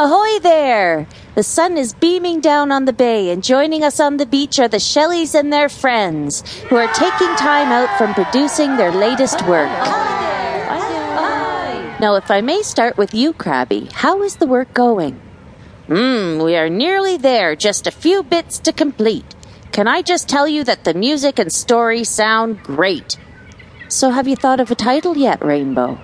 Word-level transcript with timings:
Ahoy 0.00 0.38
there! 0.38 1.06
The 1.34 1.42
sun 1.42 1.76
is 1.76 1.92
beaming 1.92 2.40
down 2.40 2.72
on 2.72 2.86
the 2.86 2.92
bay, 2.94 3.28
and 3.28 3.44
joining 3.44 3.84
us 3.84 4.00
on 4.00 4.16
the 4.16 4.24
beach 4.24 4.58
are 4.58 4.66
the 4.66 4.78
Shellies 4.78 5.38
and 5.38 5.52
their 5.52 5.68
friends, 5.68 6.40
who 6.70 6.76
are 6.76 6.90
taking 6.94 7.36
time 7.36 7.70
out 7.70 7.98
from 7.98 8.14
producing 8.14 8.78
their 8.78 8.92
latest 8.92 9.46
work. 9.46 9.68
Now, 12.00 12.14
if 12.14 12.30
I 12.30 12.40
may 12.40 12.62
start 12.62 12.96
with 12.96 13.12
you, 13.12 13.34
Crabby, 13.34 13.90
how 13.92 14.22
is 14.22 14.36
the 14.36 14.46
work 14.46 14.72
going? 14.72 15.20
Hmm, 15.88 16.40
we 16.40 16.56
are 16.56 16.70
nearly 16.70 17.18
there, 17.18 17.54
just 17.54 17.86
a 17.86 17.90
few 17.90 18.22
bits 18.22 18.58
to 18.60 18.72
complete. 18.72 19.34
Can 19.70 19.86
I 19.86 20.00
just 20.00 20.30
tell 20.30 20.48
you 20.48 20.64
that 20.64 20.84
the 20.84 20.94
music 20.94 21.38
and 21.38 21.52
story 21.52 22.04
sound 22.04 22.62
great? 22.62 23.18
So, 23.88 24.08
have 24.08 24.26
you 24.26 24.36
thought 24.36 24.60
of 24.60 24.70
a 24.70 24.74
title 24.74 25.18
yet, 25.18 25.44
Rainbow? 25.44 26.00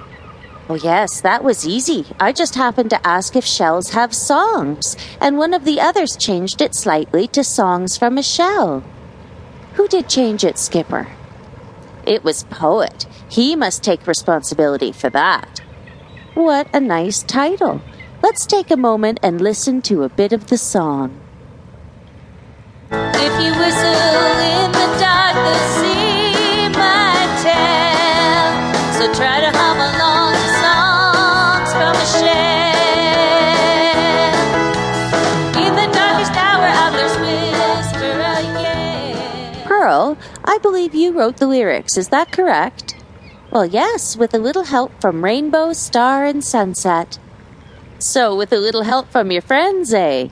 Oh, 0.68 0.74
yes, 0.74 1.20
that 1.20 1.44
was 1.44 1.66
easy. 1.66 2.06
I 2.18 2.32
just 2.32 2.56
happened 2.56 2.90
to 2.90 3.06
ask 3.06 3.36
if 3.36 3.44
shells 3.44 3.90
have 3.90 4.12
songs, 4.12 4.96
and 5.20 5.38
one 5.38 5.54
of 5.54 5.64
the 5.64 5.80
others 5.80 6.16
changed 6.16 6.60
it 6.60 6.74
slightly 6.74 7.28
to 7.28 7.44
Songs 7.44 7.96
from 7.96 8.18
a 8.18 8.22
Shell. 8.22 8.82
Who 9.74 9.86
did 9.86 10.08
change 10.08 10.42
it, 10.42 10.58
Skipper? 10.58 11.06
It 12.04 12.24
was 12.24 12.44
Poet. 12.44 13.06
He 13.28 13.54
must 13.54 13.84
take 13.84 14.08
responsibility 14.08 14.90
for 14.90 15.08
that. 15.10 15.60
What 16.34 16.68
a 16.74 16.80
nice 16.80 17.22
title. 17.22 17.80
Let's 18.20 18.44
take 18.44 18.72
a 18.72 18.76
moment 18.76 19.20
and 19.22 19.40
listen 19.40 19.82
to 19.82 20.02
a 20.02 20.08
bit 20.08 20.32
of 20.32 20.48
the 20.48 20.58
song. 20.58 21.20
If 22.90 23.32
you 23.40 23.52
whistle 23.52 24.40
in 24.54 24.72
the 24.72 24.98
dark, 24.98 25.34
the 25.34 25.58
sea 25.76 26.68
might 26.70 27.38
tell. 27.42 28.94
So 28.94 29.14
try 29.14 29.40
to 29.40 29.50
hum 29.56 29.78
along 29.78 30.15
I 40.44 40.58
believe 40.58 40.94
you 40.94 41.12
wrote 41.12 41.38
the 41.38 41.46
lyrics. 41.46 41.96
Is 41.96 42.08
that 42.08 42.30
correct? 42.30 42.94
Well, 43.50 43.66
yes, 43.66 44.16
with 44.16 44.34
a 44.34 44.38
little 44.38 44.64
help 44.64 44.92
from 45.00 45.24
Rainbow, 45.24 45.72
Star, 45.72 46.24
and 46.24 46.44
Sunset. 46.44 47.18
So, 47.98 48.36
with 48.36 48.52
a 48.52 48.58
little 48.66 48.82
help 48.82 49.08
from 49.10 49.30
your 49.30 49.42
friends, 49.42 49.94
eh? 49.94 50.28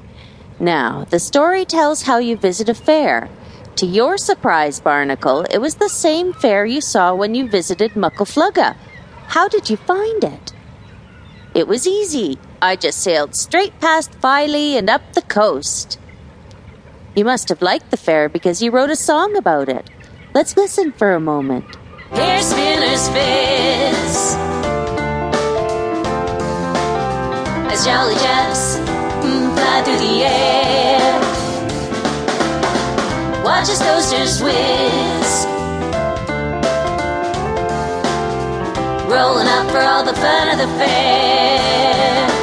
Now, 0.61 1.05
the 1.11 1.19
story 1.19 1.65
tells 1.65 2.03
how 2.03 2.19
you 2.19 2.37
visit 2.37 2.69
a 2.69 2.75
fair. 2.75 3.29
To 3.77 3.87
your 3.87 4.19
surprise, 4.19 4.81
Barnacle, 4.81 5.47
it 5.51 5.59
was 5.59 5.77
the 5.77 5.89
same 5.89 6.33
fair 6.33 6.65
you 6.65 6.81
saw 6.81 7.15
when 7.15 7.35
you 7.35 7.49
visited 7.49 7.97
Muckle 7.97 8.27
Flugga. 8.27 8.77
How 9.29 9.49
did 9.49 9.71
you 9.71 9.77
find 9.77 10.23
it? 10.23 10.53
It 11.55 11.67
was 11.67 11.87
easy. 11.87 12.39
I 12.61 12.77
just 12.77 13.01
sailed 13.01 13.35
straight 13.35 13.79
past 13.81 14.15
Filey 14.15 14.77
and 14.77 14.91
up 14.91 15.15
the 15.15 15.23
coast. 15.23 15.99
You 17.17 17.25
must 17.25 17.49
have 17.49 17.63
liked 17.63 17.93
the 17.93 17.97
fair 17.97 18.29
because 18.29 18.61
you 18.61 18.73
wrote 18.73 18.91
a 18.91 18.97
song 18.97 19.37
about 19.37 19.69
it. 19.69 19.89
Let's 20.35 20.57
listen 20.57 20.91
for 20.91 21.13
a 21.13 21.21
moment. 21.21 21.65
Here's 22.11 22.47
spinners 22.47 23.09
fizz 23.09 24.35
As 27.71 27.85
jolly 27.85 28.15
jets 28.15 28.79
mm, 29.23 29.55
fly 29.55 29.83
through 29.85 29.99
the 29.99 30.25
air 30.25 31.21
Watch 33.45 33.69
as 33.69 33.81
coasters 33.81 34.43
whiz 34.43 35.47
Rolling 39.09 39.49
up 39.49 39.71
for 39.71 39.81
all 39.81 40.05
the 40.05 40.15
fun 40.15 40.49
of 40.49 40.59
the 40.59 40.69
fair 40.79 42.34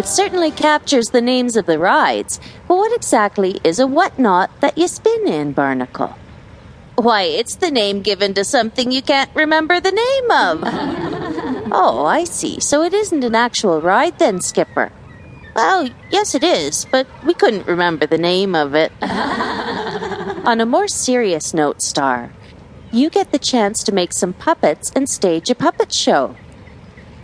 It 0.00 0.06
certainly 0.06 0.50
captures 0.50 1.10
the 1.10 1.20
names 1.20 1.58
of 1.58 1.66
the 1.66 1.78
rides, 1.78 2.40
but 2.66 2.76
what 2.76 2.96
exactly 2.96 3.60
is 3.62 3.78
a 3.78 3.86
whatnot 3.86 4.48
that 4.62 4.78
you 4.78 4.88
spin 4.88 5.28
in, 5.28 5.52
Barnacle? 5.52 6.16
Why, 6.96 7.24
it's 7.24 7.56
the 7.56 7.70
name 7.70 8.00
given 8.00 8.32
to 8.32 8.42
something 8.42 8.90
you 8.90 9.02
can't 9.02 9.28
remember 9.34 9.78
the 9.78 9.92
name 9.92 10.30
of. 10.30 10.62
oh, 11.70 12.06
I 12.06 12.24
see. 12.24 12.60
So 12.60 12.82
it 12.82 12.94
isn't 12.94 13.24
an 13.24 13.34
actual 13.34 13.82
ride 13.82 14.18
then, 14.18 14.40
Skipper. 14.40 14.90
Well, 15.54 15.90
yes, 16.10 16.34
it 16.34 16.44
is, 16.44 16.86
but 16.86 17.06
we 17.22 17.34
couldn't 17.34 17.66
remember 17.66 18.06
the 18.06 18.16
name 18.16 18.54
of 18.54 18.74
it. 18.74 18.92
On 19.02 20.62
a 20.62 20.64
more 20.64 20.88
serious 20.88 21.52
note, 21.52 21.82
Star, 21.82 22.32
you 22.90 23.10
get 23.10 23.32
the 23.32 23.38
chance 23.38 23.84
to 23.84 23.92
make 23.92 24.14
some 24.14 24.32
puppets 24.32 24.90
and 24.96 25.10
stage 25.10 25.50
a 25.50 25.54
puppet 25.54 25.92
show. 25.92 26.36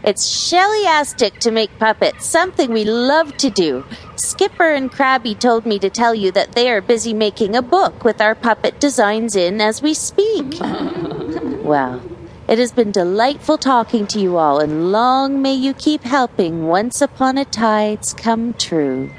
It's 0.07 0.25
Shellieastic 0.25 1.39
to 1.39 1.51
make 1.51 1.81
puppets, 1.81 2.27
something 2.27 2.73
we 2.73 2.85
love 2.85 3.37
to 3.39 3.51
do. 3.51 3.85
Skipper 4.15 4.71
and 4.71 4.89
Crabby 4.89 5.35
told 5.35 5.67
me 5.67 5.81
to 5.81 5.91
tell 5.91 6.15
you 6.15 6.31
that 6.31 6.53
they 6.53 6.71
are 6.71 6.81
busy 6.81 7.13
making 7.13 7.57
a 7.57 7.61
book 7.61 8.05
with 8.05 8.21
our 8.21 8.37
puppet 8.37 8.79
designs 8.79 9.35
in 9.35 9.61
as 9.61 9.83
we 9.83 9.95
speak. 9.95 10.59
well, 10.61 12.01
it 12.47 12.61
has 12.61 12.71
been 12.71 12.93
delightful 12.93 13.59
talking 13.59 14.07
to 14.07 14.21
you 14.21 14.37
all, 14.37 14.61
and 14.61 14.93
long 14.93 15.43
may 15.43 15.55
you 15.55 15.75
keep 15.75 16.05
helping 16.05 16.69
Once 16.69 17.03
Upon 17.03 17.37
a 17.37 17.45
Tides 17.45 18.15
come 18.15 18.55
true. 18.55 19.11